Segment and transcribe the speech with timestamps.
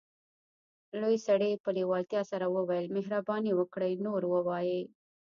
[1.01, 4.79] لوی سړي په لیوالتیا سره وویل مهرباني وکړئ نور ووایئ